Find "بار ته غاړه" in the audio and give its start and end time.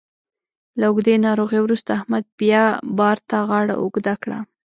2.97-3.73